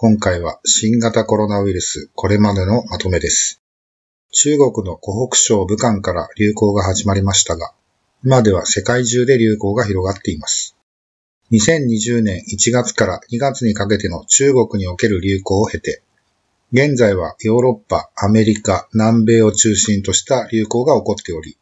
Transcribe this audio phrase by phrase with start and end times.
[0.00, 3.60] 今回は新型コロナウイルス、これまでのまとめです。
[4.30, 7.72] 中国の湖北省武漢から流行が始まりましたが、
[8.24, 10.76] 今では世界中で流行が広がっています。
[11.50, 16.04] 2020年1月から2月にかけての中国における流行を経て、
[16.70, 21.58] 現在はヨーロッパ、アメリカ、南米を中心とした流行が起こっており、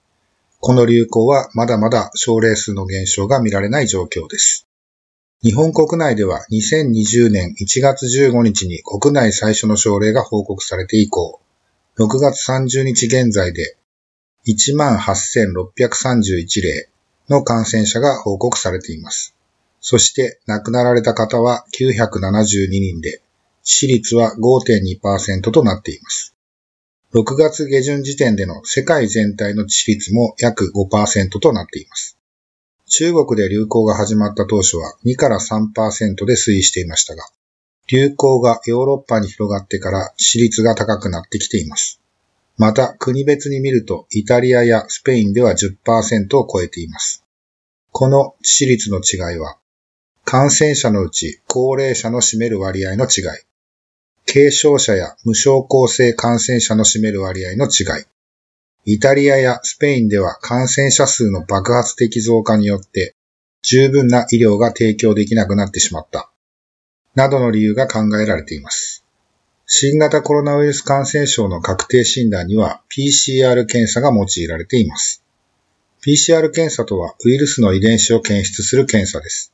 [0.60, 4.65] この流行はまだまだ症例数の減少が見られない状況です。
[5.42, 11.40] 日本国内では2020年1月15日に国内最初の症例が報告されて以降、
[11.98, 13.76] 6月30日現在で
[14.46, 16.88] 18,631例
[17.28, 19.34] の感染者が報告されています。
[19.80, 23.20] そして亡くなられた方は972人で、
[23.62, 26.34] 致死率は5.2%となっています。
[27.14, 32.15] 6月下旬時点での世界全体の致死率も約5%となっています。
[32.88, 37.24] 中国で流行が始まった当初は2から3%で推移していましたが、
[37.88, 42.00] 流行がヨーロッパに広がってから死率が高くなってきています。
[42.56, 47.24] また国別に見るとイタリアやスペインでは10%を超えています。
[47.92, 49.58] この致死率の違いは、
[50.24, 53.46] 感染者のうち高齢者の占める割合の違い、
[54.26, 58.04] 軽症者や無症候性感染者の占める割合の違い。
[58.88, 63.16] イタリアやスペインでは感染者数の爆発的増加によって
[63.62, 66.30] 十分な医療が提供できなくなってしまった。
[67.16, 69.04] などの理由が考えられています。
[69.66, 75.24] 新型コロナウイルス感染症の確定診断には PCR 検査が用いられています。
[76.06, 79.52] PCR 検査とはウイルスの遺伝子を検出する検査です。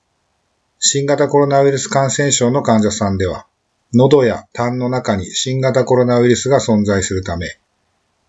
[0.79, 3.47] 新型コロナウイルス感染症の患者さんでは
[3.95, 7.57] 喉や痰の中に新型コロナウイルスが存在するため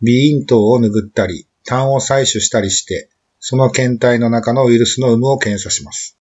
[0.05, 3.09] 鼻咽頭を拭ったり、痰を採取したりして、
[3.39, 6.17] その検体の中のウイルスの有無を検査します。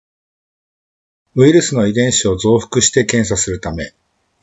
[1.36, 3.94] ウイルスの遺伝子を増幅して検査するため、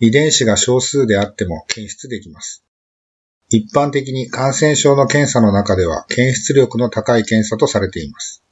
[0.00, 2.64] 遺伝子が少数であっても検出できます。
[3.50, 8.42] 一般的に感染症の検査の中では検出力の高い検査とされています。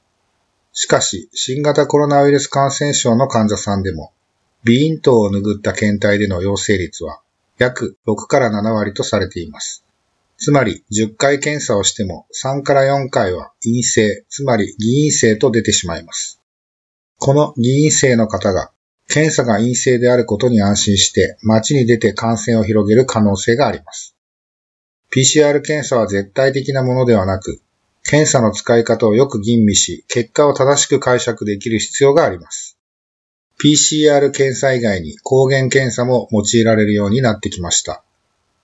[0.71, 4.11] しかし、新型コロナウイルス感染症の患者さんでも、
[4.63, 7.21] 鼻咽頭を拭った検体での陽性率は
[7.57, 9.84] 約6から7割とされています。
[10.45, 16.39] つまり10回検査をしても3から4回は陰性、つまり偽陰性と出てしまいます。
[17.17, 18.69] この偽陰性の方が
[19.07, 24.15] 検査が陰性であることに安心して街に出て感染を広げる可能性があります。
[25.11, 27.59] PCR 検査は絶対的なものではなく、
[28.03, 32.77] 検査の使い方をよく吟味し、結果を正しく解釈できる必要があります。
[33.59, 38.03] PCR 検査以外に抗原検査も用いられるようになってきました。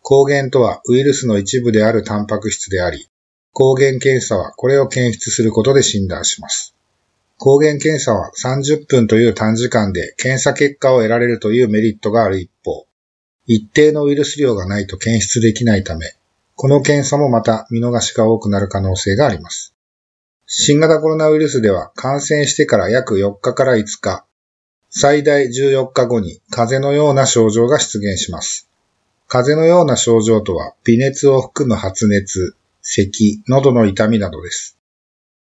[0.03, 3.07] 抗原とはウイルスの一部であるタンパク質であり、
[3.53, 6.75] 抗原検査はこれを検出することで診断します。
[7.37, 12.85] 抗原検査は30分という短時間で検査結果を得られるというメリットがある一方、
[13.47, 16.15] 一定のウイルス量がないと検出できないため、
[16.55, 19.73] この検査もまた見逃しが多くなる可能性があります。
[20.45, 24.25] 新型コロナウイルスでは感染してから約4日から5日、
[24.89, 28.67] 最大14日後に風邪のような症状が出現します。
[29.33, 34.77] 風邪のような症状とは微熱を含む発熱、咳、喉の痛みなどです。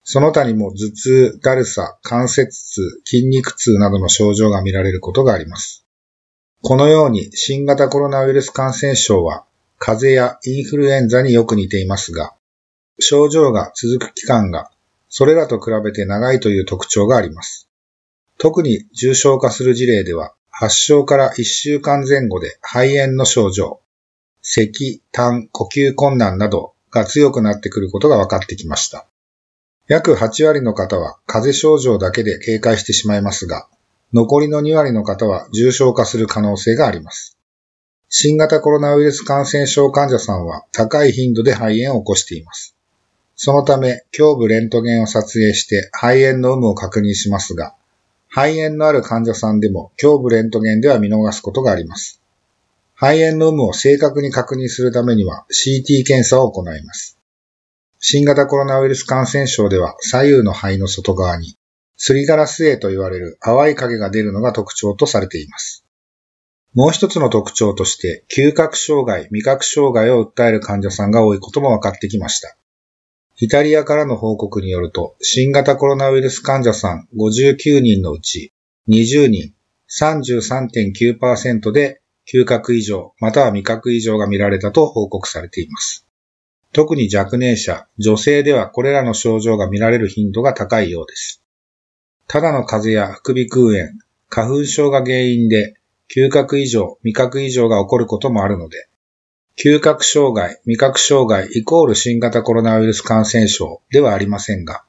[0.04, 5.86] その他にも頭痛、だるさ、関節痛、筋肉痛などの症状が見られることがあります。
[6.64, 9.46] このように新型コロナウイルス感染症は
[9.78, 12.34] 風邪やインフルエンザによく似ていますが、
[12.98, 14.72] 症状が続く期間が
[15.10, 17.70] それらと比べて長いという特徴があります。
[18.40, 23.82] 特に重症化する事例では、発症から1週間前後で肺炎の症状、
[24.48, 29.08] 咳、痰、呼吸困難などが強くなってくることが分かってきました。
[29.88, 33.68] 約8割の方は風邪症状だけで警戒してしまいますが、
[34.14, 37.38] 残りの2割の方は重症化する可能性があります。
[38.08, 42.76] 新型コロナウイルス感染症患者さんは高い頻度で肺炎を起こしています。
[43.36, 47.76] そのため、胸部レントゲンを撮影して肺炎の有無を確認しますが、
[48.30, 52.22] 肺炎のある患者さんでも胸部レントゲンでは見逃すことがあります。
[52.98, 57.20] 肺炎の有無を正確に確認するためには CT 検査を行います。
[58.00, 61.58] 新型コロナウイルス感染症では左右の肺の外側に、
[61.98, 65.86] すりガラス影と言われる淡い影が出るのが特徴とされています。
[66.74, 72.56] もう一つの特徴として、嗅覚障害、味覚障害を訴える患者さんが多いことも分かってきました。
[73.38, 78.54] イタリアからの報告によると、新型コロナウイルス患者さん59人のうち
[78.88, 79.54] 20人、
[79.90, 86.06] 33.9%で嗅覚異常または味覚異常が見られたと報告されています。
[86.74, 91.42] 特に若年者、女性ではこれらの症状が見られる頻度が高いようです。
[92.28, 93.92] ただの風邪や副鼻腔炎、
[94.28, 95.76] 花粉症が原因で
[96.14, 98.90] 嗅覚異常、味覚異常が起こることもあるので、
[99.58, 104.84] 嗅覚障害、味覚障害イコール新型コロナウイルス感染症ではありませんが、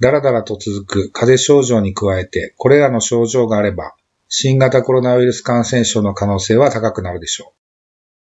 [0.00, 3.94] だらだらと続く風邪症状に加えて、これらの症状があれば、
[4.28, 7.56] 新型コロナウイルス感染症の可能性は高くなるでしょう。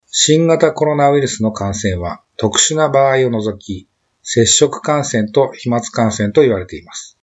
[0.07, 3.87] 新型コロナウイルスの感染は特殊な場合を除き、
[4.23, 7.17] 接触感染と飛沫感染と言われています。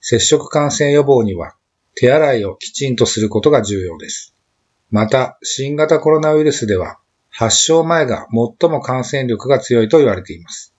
[0.00, 1.54] 接触感染予防には
[1.94, 4.34] 手洗いをきちんとすることが重要です。
[4.90, 6.98] また、新型コロナウイルスでは
[7.30, 10.74] 発症前が最も感染力が強いと言われています。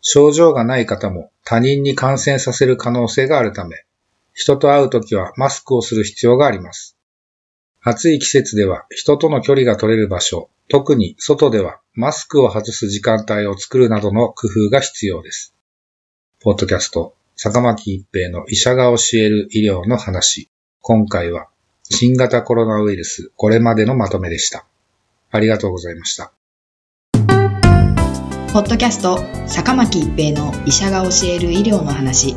[0.00, 3.84] 症状がない方も他人に感染させる可能性があるため、
[4.38, 6.96] 人と会うときはマスクをする必要があります。
[7.82, 15.54] 暑い季節では人との距離が取れる場所、特に外ではマスクを外す時間帯を作るなどの工夫が必要です。
[16.40, 20.48] ポッドキャスト、坂巻一平の医者が教える医療の話。
[20.82, 21.48] 今回は
[21.82, 24.66] 新型コロナウイルスこれまでのまとめでした。
[25.32, 26.32] ありがとうございました。
[28.52, 29.18] ポッドキャスト、
[29.48, 32.36] 坂巻一平の医者が教える医療の話。